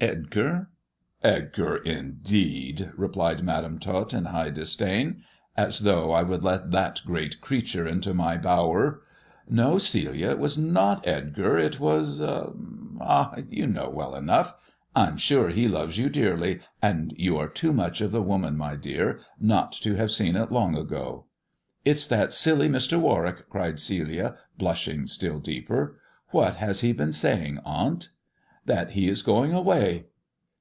"Edgar?"" 0.02 0.70
Edgar, 1.22 1.76
indeed 1.76 2.80
I" 2.80 2.90
replied 2.96 3.42
Madam 3.42 3.78
Tot 3.78 4.14
in 4.14 4.24
high 4.24 4.50
disda" 4.50 5.16
As 5.58 5.80
though 5.80 6.10
I 6.12 6.22
would 6.22 6.42
let 6.42 6.70
that 6.70 7.02
great 7.04 7.42
creature 7.42 7.86
into 7.86 8.14
my 8.14 8.38
bowi 8.38 8.92
No, 9.46 9.76
Celia, 9.76 10.30
it 10.30 10.38
was 10.38 10.56
not 10.56 11.06
Edgar, 11.06 11.58
it 11.58 11.78
was 11.78 12.22
Ah, 12.22 13.34
you 13.50 13.66
kni 13.66 13.92
well 13.92 14.14
enough! 14.14 14.54
I'm 14.96 15.18
sure 15.18 15.50
he 15.50 15.68
loves 15.68 15.98
you 15.98 16.08
dearly, 16.08 16.60
and 16.80 17.12
you 17.18 17.38
f 17.38 17.52
too 17.52 17.74
much 17.74 18.00
of 18.00 18.10
the 18.10 18.22
woman, 18.22 18.56
my 18.56 18.76
dear, 18.76 19.20
not 19.38 19.70
to 19.72 19.96
have 19.96 20.10
seen 20.10 20.32
long 20.48 20.78
ago."" 20.78 21.26
It's 21.84 22.06
that 22.06 22.32
silly 22.32 22.70
Mr. 22.70 22.98
Warwick," 22.98 23.50
cried 23.50 23.78
Celia, 23.78 24.36
blushing 24.56 25.06
si 25.06 25.30
deeper." 25.42 25.98
What 26.30 26.56
has 26.56 26.80
he 26.80 26.94
been 26.94 27.12
saying, 27.12 27.58
aunt 27.66 28.04
1 28.04 28.08
""That 28.70 28.90
he 28.90 29.08
is 29.08 29.22
going 29.22 29.52
away 29.52 30.04